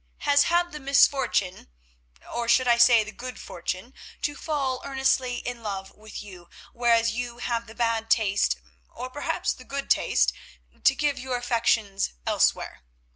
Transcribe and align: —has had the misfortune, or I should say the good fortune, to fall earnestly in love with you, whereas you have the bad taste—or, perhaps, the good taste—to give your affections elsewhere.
—has 0.21 0.45
had 0.45 0.71
the 0.71 0.79
misfortune, 0.79 1.67
or 2.33 2.45
I 2.45 2.47
should 2.47 2.81
say 2.81 3.03
the 3.03 3.11
good 3.11 3.39
fortune, 3.39 3.93
to 4.23 4.33
fall 4.35 4.81
earnestly 4.83 5.35
in 5.35 5.61
love 5.61 5.91
with 5.91 6.23
you, 6.23 6.49
whereas 6.73 7.11
you 7.11 7.37
have 7.37 7.67
the 7.67 7.75
bad 7.75 8.09
taste—or, 8.09 9.11
perhaps, 9.11 9.53
the 9.53 9.63
good 9.63 9.91
taste—to 9.91 10.95
give 10.95 11.19
your 11.19 11.37
affections 11.37 12.13
elsewhere. 12.25 12.81